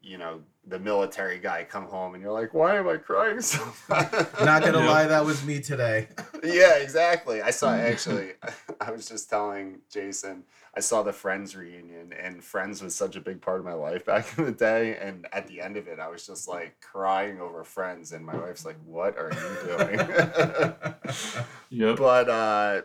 [0.01, 3.63] you know the military guy come home and you're like why am i crying so
[3.89, 4.11] much?"
[4.43, 4.89] Not gonna Yeah.
[4.89, 6.07] lie, that was me today.
[6.43, 7.41] yeah, exactly.
[7.41, 8.33] I saw actually.
[8.81, 10.43] I was just telling Jason.
[10.75, 14.05] I saw the Friends reunion, and Friends was such a big part of my life
[14.05, 14.95] back in the day.
[15.01, 18.37] And at the end of it, I was just like crying over Friends, and my
[18.37, 19.99] wife's like, "What are you doing?"
[21.69, 22.81] yep but uh,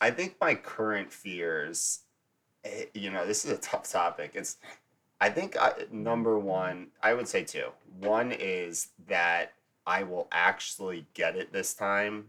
[0.00, 2.00] I think my current fears,
[2.64, 4.32] eh, you know, this is a tough topic.
[4.34, 4.56] It's,
[5.20, 7.70] I think I, number one, I would say two.
[8.00, 9.52] One is that
[9.86, 12.26] I will actually get it this time,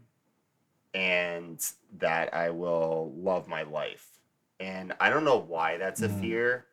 [0.92, 1.64] and
[1.98, 4.08] that I will love my life.
[4.58, 6.20] And I don't know why that's a Mhm.
[6.20, 6.66] fear.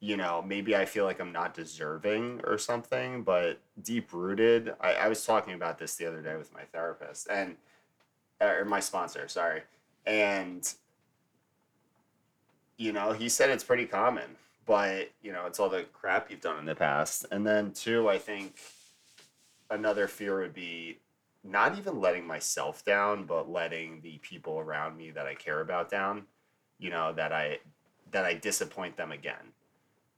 [0.00, 4.74] You know, maybe I feel like I'm not deserving or something, but deep rooted.
[4.80, 7.56] I, I was talking about this the other day with my therapist and
[8.40, 9.62] or my sponsor, sorry.
[10.04, 10.74] And
[12.76, 14.36] you know, he said it's pretty common,
[14.66, 17.26] but you know, it's all the crap you've done in the past.
[17.30, 18.56] And then two, I think
[19.70, 20.98] another fear would be
[21.44, 25.90] not even letting myself down, but letting the people around me that I care about
[25.90, 26.24] down.
[26.78, 27.58] You know, that I
[28.10, 29.52] that I disappoint them again.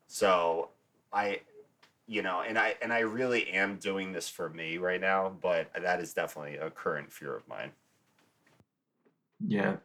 [0.06, 0.70] So
[1.12, 1.40] I
[2.06, 5.70] you know, and I and I really am doing this for me right now, but
[5.80, 7.70] that is definitely a current fear of mine.
[9.46, 9.76] Yeah,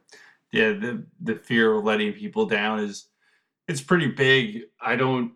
[0.51, 0.71] yeah.
[0.71, 3.07] The the fear of letting people down is
[3.69, 4.63] it's pretty big.
[4.81, 5.33] I don't.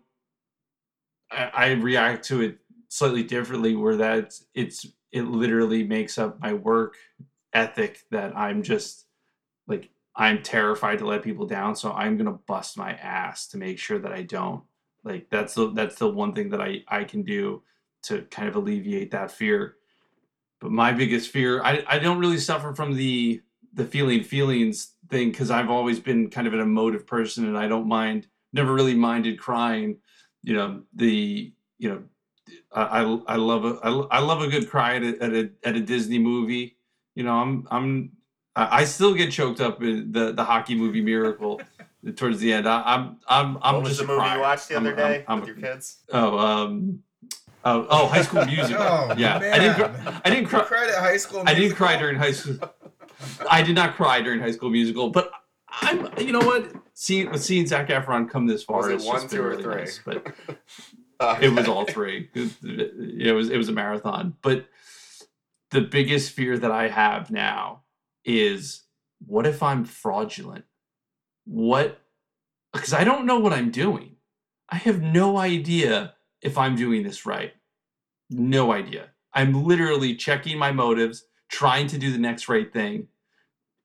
[1.30, 3.76] I, I react to it slightly differently.
[3.76, 6.96] Where that it's it literally makes up my work
[7.52, 9.06] ethic that I'm just
[9.68, 13.78] like I'm terrified to let people down, so I'm gonna bust my ass to make
[13.78, 14.64] sure that I don't.
[15.04, 17.62] Like that's the that's the one thing that I I can do
[18.04, 19.76] to kind of alleviate that fear.
[20.60, 23.42] But my biggest fear, I I don't really suffer from the
[23.74, 27.68] the feeling feelings thing because I've always been kind of an emotive person and I
[27.68, 29.98] don't mind, never really minded crying.
[30.42, 32.02] You know, the you know,
[32.72, 33.78] I I, I love a
[34.10, 36.76] I, love a good cry at a, at a at a Disney movie.
[37.14, 38.10] You know, I'm I'm
[38.56, 41.60] I I still get choked up in the the hockey movie Miracle
[42.16, 42.68] towards the end.
[42.68, 44.36] I, I'm I'm I'm what was just the a movie crier.
[44.36, 45.98] you watched the I'm- other I'm- day I'm with a- your kids?
[46.12, 46.98] Oh, um,
[47.64, 48.82] oh, oh, High School Musical.
[48.82, 49.80] Oh, yeah, I didn't.
[50.24, 50.62] I didn't You cry.
[50.64, 51.42] cried at high school.
[51.46, 52.58] I didn't cry during high school.
[53.50, 55.30] I did not cry during High School Musical, but
[55.68, 56.08] I'm.
[56.18, 56.72] You know what?
[56.94, 59.74] Seeing seeing Zac Efron come this far is one, two, or really three?
[59.74, 60.00] nice.
[60.04, 60.34] But
[61.20, 62.30] oh, it was all three.
[62.34, 64.36] It, it was it was a marathon.
[64.42, 64.66] But
[65.70, 67.82] the biggest fear that I have now
[68.24, 68.82] is
[69.26, 70.64] what if I'm fraudulent?
[71.44, 72.00] What
[72.72, 74.16] because I don't know what I'm doing.
[74.68, 77.52] I have no idea if I'm doing this right.
[78.30, 79.10] No idea.
[79.32, 83.08] I'm literally checking my motives, trying to do the next right thing,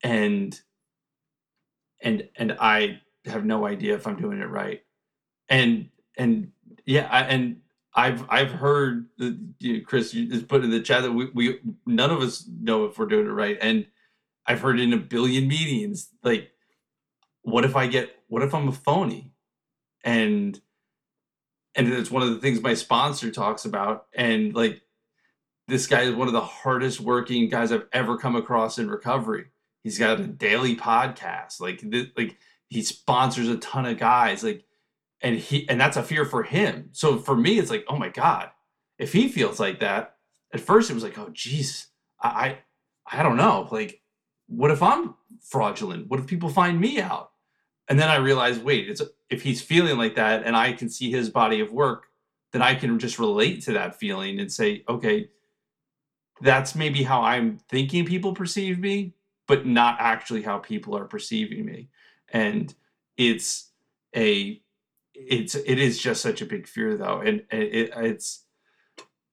[0.03, 0.59] and
[2.01, 4.81] and and I have no idea if I'm doing it right.
[5.49, 6.51] And and
[6.85, 7.61] yeah, I, and
[7.93, 11.59] I've I've heard that, you know, Chris is put in the chat that we, we
[11.85, 13.85] none of us know if we're doing it right, and
[14.45, 16.51] I've heard in a billion meetings like,
[17.41, 19.31] what if I get what if I'm a phony,
[20.03, 20.59] and
[21.75, 24.81] and it's one of the things my sponsor talks about, and like
[25.69, 29.45] this guy is one of the hardest working guys I've ever come across in recovery.
[29.83, 34.65] He's got a daily podcast, like th- like he sponsors a ton of guys, like
[35.21, 36.89] and he and that's a fear for him.
[36.91, 38.49] So for me, it's like, oh my god,
[38.97, 40.15] if he feels like that,
[40.53, 41.87] at first it was like, oh geez,
[42.21, 42.57] I
[43.07, 44.01] I, I don't know, like
[44.47, 46.09] what if I'm fraudulent?
[46.09, 47.31] What if people find me out?
[47.87, 51.11] And then I realized, wait, it's if he's feeling like that, and I can see
[51.11, 52.07] his body of work,
[52.51, 55.29] then I can just relate to that feeling and say, okay,
[56.41, 59.13] that's maybe how I'm thinking people perceive me,
[59.47, 61.89] but not actually how people are perceiving me.
[62.31, 62.73] And
[63.17, 63.71] it's
[64.15, 64.61] a
[65.13, 68.45] it's it is just such a big fear though, and, it, it's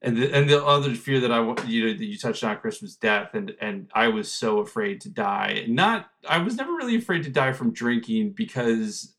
[0.02, 2.82] and the, and the other fear that I you know that you touched on Chris
[2.82, 5.64] was death, and and I was so afraid to die.
[5.68, 9.14] Not I was never really afraid to die from drinking because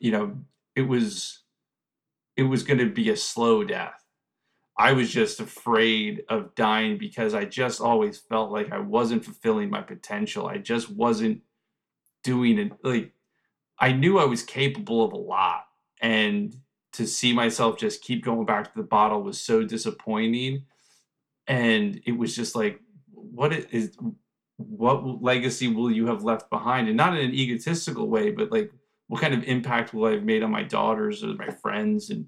[0.00, 0.36] you know
[0.74, 1.42] it was
[2.36, 4.01] it was going to be a slow death.
[4.78, 9.70] I was just afraid of dying because I just always felt like I wasn't fulfilling
[9.70, 10.46] my potential.
[10.46, 11.42] I just wasn't
[12.22, 13.12] doing it like
[13.78, 15.64] I knew I was capable of a lot
[16.00, 16.54] and
[16.92, 20.64] to see myself just keep going back to the bottle was so disappointing
[21.46, 23.96] and it was just like what is
[24.56, 28.70] what legacy will you have left behind and not in an egotistical way but like
[29.08, 32.26] what kind of impact will i have made on my daughters or my friends and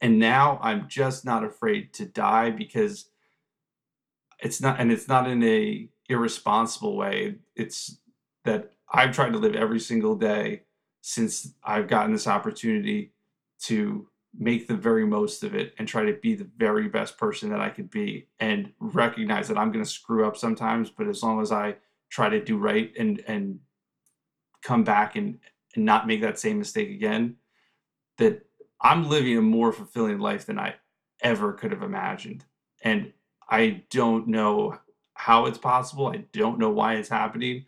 [0.00, 3.10] and now i'm just not afraid to die because
[4.40, 7.36] it's not and it's not in a irresponsible way.
[7.54, 7.98] It's
[8.44, 10.62] that i've tried to live every single day
[11.00, 13.12] since I've gotten this opportunity
[13.62, 17.50] to make the very most of it and try to be the very best person
[17.50, 21.22] that I could be and recognize that I'm going to screw up sometimes but as
[21.22, 21.76] long as I
[22.10, 23.60] try to do right and and
[24.62, 25.38] come back and
[25.74, 27.36] and not make that same mistake again
[28.18, 28.47] that
[28.80, 30.76] I'm living a more fulfilling life than I
[31.20, 32.44] ever could have imagined
[32.82, 33.12] and
[33.50, 34.78] I don't know
[35.14, 37.66] how it's possible I don't know why it's happening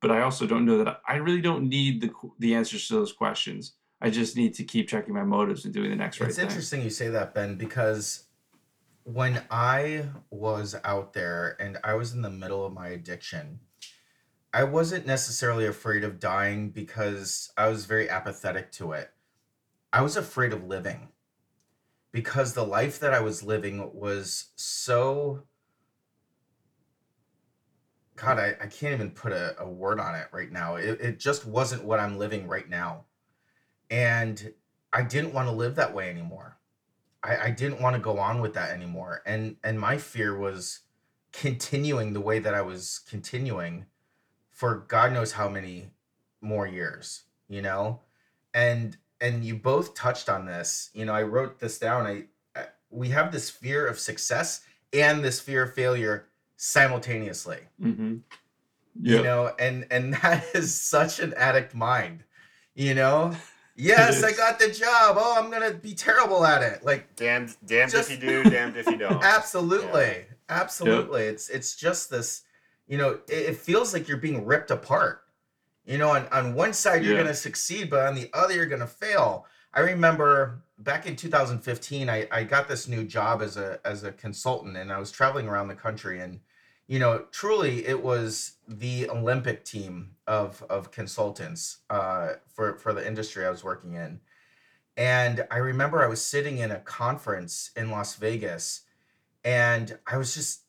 [0.00, 3.12] but I also don't know that I really don't need the the answers to those
[3.12, 3.74] questions.
[4.00, 6.30] I just need to keep checking my motives and doing the next right thing.
[6.30, 8.24] It's interesting you say that, Ben, because
[9.04, 13.60] when I was out there and I was in the middle of my addiction,
[14.54, 19.10] I wasn't necessarily afraid of dying because I was very apathetic to it.
[19.92, 21.08] I was afraid of living
[22.12, 25.44] because the life that I was living was so
[28.16, 30.76] God, I, I can't even put a, a word on it right now.
[30.76, 33.04] It, it just wasn't what I'm living right now.
[33.90, 34.52] And
[34.92, 36.58] I didn't want to live that way anymore.
[37.22, 39.22] I, I didn't want to go on with that anymore.
[39.24, 40.80] And and my fear was
[41.32, 43.86] continuing the way that I was continuing
[44.50, 45.90] for God knows how many
[46.42, 48.00] more years, you know?
[48.52, 50.90] And and you both touched on this.
[50.94, 52.06] You know, I wrote this down.
[52.06, 52.24] I,
[52.58, 54.62] I we have this fear of success
[54.92, 58.16] and this fear of failure simultaneously Mm-hmm.
[59.00, 62.22] you know and and that is such an addict mind
[62.74, 63.34] you know
[63.76, 67.92] yes i got the job oh i'm gonna be terrible at it like Damned, damned
[67.92, 69.22] Just- if you do, damned if you don't.
[69.24, 72.42] absolutely absolutely it's it's just this
[72.88, 75.22] you know it, it feels like you're being ripped apart
[75.90, 77.22] you know on, on one side you're Yeah.
[77.22, 79.46] gonna succeed but on the other you're gonna fail.
[79.74, 84.12] I remember back in 2015 I, I got this new job as a as a
[84.12, 86.40] consultant and i was traveling around the country and
[86.86, 93.06] you know truly it was the olympic team of of consultants uh, for for the
[93.06, 94.20] industry i was working in.
[94.96, 98.82] And i remember i was sitting in a conference in las vegas
[99.44, 100.62] and i was just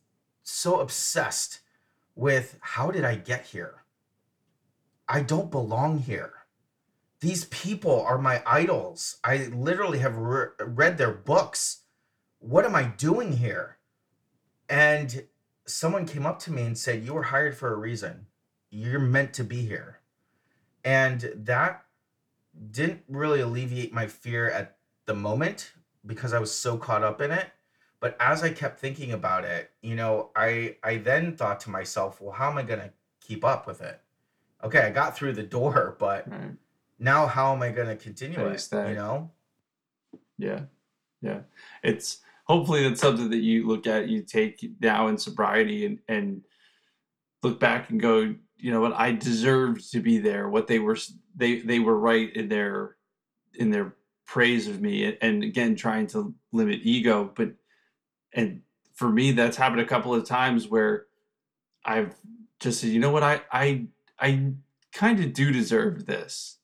[0.43, 1.59] so obsessed
[2.15, 3.80] with how did i get here
[5.12, 6.32] i don't belong here.
[7.20, 9.18] These people are my idols.
[9.26, 11.82] I literally have re- read their books.
[12.39, 13.78] What am i doing here?
[14.70, 15.28] And
[15.68, 18.28] someone came up to me and said you were hired for a reason.
[18.70, 19.99] You're meant to be here.
[20.86, 21.84] And that
[22.72, 25.74] didn't really alleviate my fear at the moment
[26.05, 27.47] because i was so caught up in it.
[27.99, 32.22] But as i kept thinking about it you know i i then thought to myself
[32.22, 34.01] well how am i going to keep up with it
[34.64, 36.51] okay i got through the door but Right.
[36.99, 38.59] now how am I going to continue How you it?
[38.59, 38.89] stay.
[38.89, 39.32] You know?
[40.38, 40.62] Yeah,
[41.22, 41.41] yeah.
[41.84, 46.41] It's hopefully that's something that you look at, you take now in sobriety, and and
[47.43, 50.49] look back and go, you know what, I deserved to be there.
[50.49, 50.97] What they were,
[51.36, 52.95] they they were right in their
[53.55, 53.95] in their
[54.26, 57.51] praise of me, and again trying to limit ego, but
[58.34, 58.62] and
[58.93, 61.05] for me that's happened a couple of times where
[61.86, 62.16] I've
[62.59, 63.86] just said, you know what, I I
[64.22, 64.53] I
[64.93, 66.59] kind of do deserve this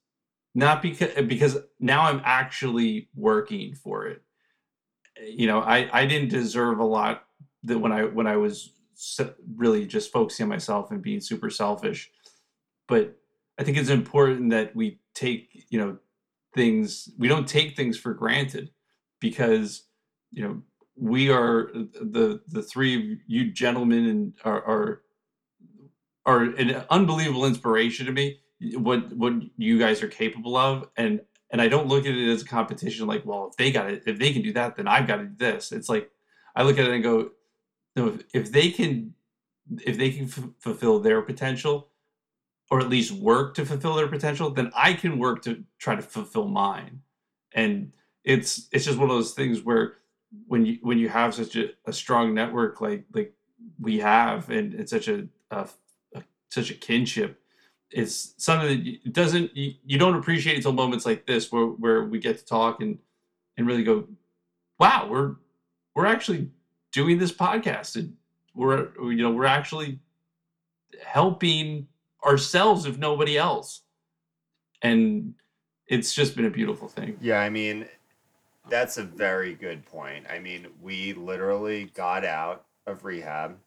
[0.58, 4.24] not because because now I'm actually working for it.
[5.24, 7.26] You know, I I didn't deserve a lot
[7.64, 8.74] that when I when I was
[9.56, 12.10] really just focusing on myself and being super selfish.
[12.88, 13.18] But
[13.60, 15.98] I think it's important that we take you know
[16.56, 18.72] things we don't take things for granted
[19.20, 19.84] because
[20.32, 20.64] you know
[20.96, 25.02] we are the the three of you gentlemen and are are
[26.28, 28.40] are an unbelievable inspiration to me
[28.74, 30.90] what what you guys are capable of.
[30.98, 33.90] And and I don't look at it as a competition like well if they got
[33.90, 35.72] it if they can do that then I've got to do this.
[35.72, 36.12] It's like
[36.56, 37.32] I look at it and go
[37.96, 39.14] no if, if they can
[39.84, 41.90] if they can f- fulfill their potential
[42.70, 46.02] or at least work to fulfill their potential then I can work to try to
[46.02, 47.02] fulfill mine.
[47.54, 47.94] And
[48.26, 49.94] it's it's just one of those things where
[50.48, 53.34] when you when you have such a, a strong network like like
[53.80, 55.68] we have and it's such a, a, a
[56.50, 57.42] such a kinship
[57.92, 62.04] it's something that you- doesn't you, you don't appreciate until moments like this where where
[62.06, 62.98] we get to talk and
[63.58, 64.06] and really go
[64.80, 65.36] wow we're
[65.96, 66.50] we're actually
[66.92, 68.16] doing this podcast and
[68.56, 70.00] we're you know we're actually
[71.06, 71.88] helping
[72.26, 73.84] ourselves if nobody else
[74.82, 75.34] and
[75.88, 77.88] it's just been a beautiful thing Yeah, I mean,
[78.70, 80.26] that's a very good point.
[80.30, 83.58] I mean, we literally got out of rehab.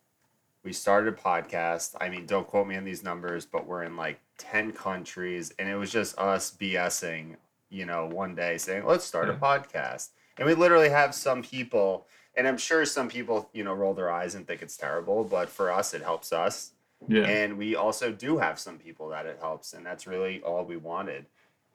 [0.62, 1.96] We started a podcast.
[2.00, 5.52] I mean, don't quote me on these numbers, but we're in like 10 countries.
[5.58, 7.36] And it was just us BSing,
[7.70, 10.10] you know, one day saying, let's start a podcast.
[10.38, 12.06] And we literally have some people,
[12.36, 15.48] and I'm sure some people, you know, roll their eyes and think it's terrible, but
[15.48, 16.72] for us, it helps us.
[17.08, 20.64] yeah And we also do have some people that it helps, and that's really all
[20.64, 21.26] we wanted.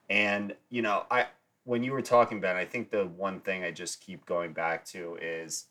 [0.08, 1.26] And you know, I
[1.64, 4.84] when you were talking, Ben, I think the one thing I just keep going back
[4.86, 5.66] to is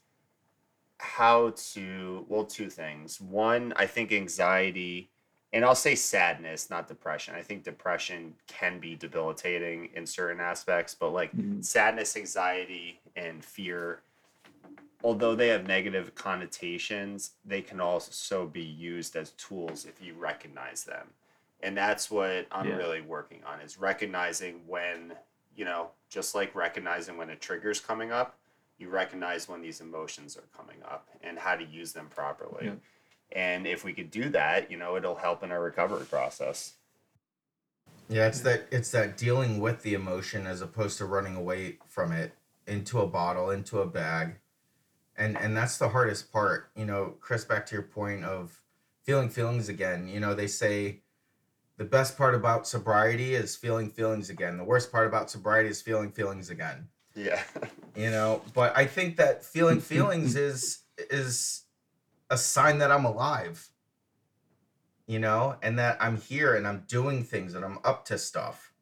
[1.06, 3.22] how to well, two things.
[3.22, 5.10] One, I think anxiety,
[5.54, 7.36] and I'll say sadness, not depression.
[7.36, 11.64] I think depression can be debilitating in certain aspects, but like Mhm.
[11.64, 14.02] sadness, anxiety, and fear
[15.06, 20.84] although they have negative connotations, they can also be used as tools if you recognize
[20.84, 21.08] them.
[21.62, 22.76] And that's what I'm Yeah.
[22.76, 25.16] really working on is recognizing when,
[25.56, 28.40] you know, just like recognizing when a trigger's coming up,
[28.78, 32.66] you recognize when these emotions are coming up and how to use them properly.
[32.66, 32.74] Yeah.
[33.32, 36.74] And if we could do that, you know, it'll help in our recovery process.
[38.08, 42.12] Yeah, it's that it's that dealing with the emotion as opposed to running away from
[42.12, 42.34] it
[42.68, 44.36] into a bottle, into a bag.
[45.18, 46.70] And and that's the hardest part.
[46.76, 48.62] You know, Chris, back to your point of
[49.04, 50.08] feeling feelings again.
[50.08, 51.02] You know, they say
[51.78, 54.58] the best part about sobriety is feeling feelings again.
[54.58, 56.88] The worst part about sobriety is feeling feelings again.
[57.16, 57.42] Yeah.
[57.96, 61.64] You know, but I think that feeling feelings is is
[62.30, 63.70] a sign that I'm alive.
[65.08, 68.74] You know, and that I'm here and I'm doing things and I'm up to stuff.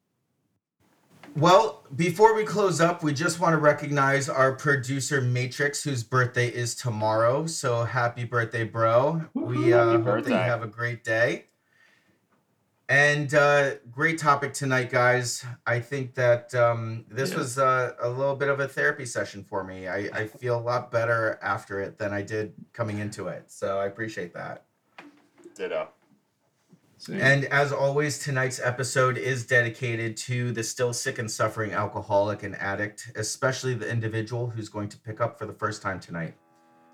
[1.36, 6.48] Well, before we close up, we just want to recognize our producer Matrix, whose birthday
[6.48, 7.46] is tomorrow.
[7.46, 9.24] So happy birthday, bro!
[9.34, 10.32] We uh, happy hope that you birthday.
[10.32, 11.46] have a great day.
[12.88, 15.44] And uh, great topic tonight, guys.
[15.66, 17.38] I think that um, this Yeah.
[17.38, 19.88] was uh, a little bit of a therapy session for me.
[19.88, 23.50] I, I feel a lot better after it than I did coming into it.
[23.50, 24.64] So I appreciate that.
[25.54, 25.88] Ditto.
[26.98, 27.20] Same.
[27.20, 32.54] And as always, tonight's episode is dedicated to the still sick and suffering alcoholic and
[32.56, 36.34] addict, especially the individual who's going to pick up for the first time tonight.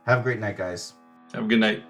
[0.07, 0.95] Have a great night, guys.
[1.35, 1.83] have a good night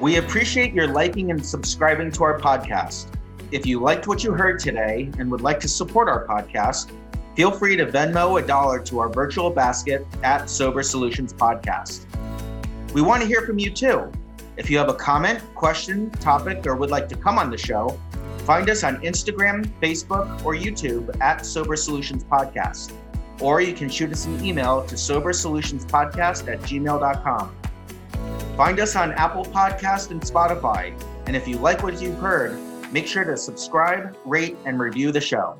[0.00, 3.08] We appreciate your liking and subscribing to our podcast.
[3.52, 6.90] If you liked what you heard today and would like to support our podcast,
[7.36, 12.06] feel free to Venmo a dollar to our virtual basket at Sober Solutions Podcast.
[12.94, 14.10] We want to hear from you too.
[14.56, 18.00] If you have a comment, question, topic, or would like to come on the show,
[18.46, 22.92] find us on Instagram, Facebook, or YouTube at Sober Solutions Podcast.
[23.38, 27.59] Or you can shoot us an email to sobersolutionspodcast at gmail.com.
[28.60, 30.92] Find us on Apple Podcast and Spotify.
[31.24, 32.60] And if you like what you've heard,
[32.92, 35.58] make sure to subscribe, rate, and review the show.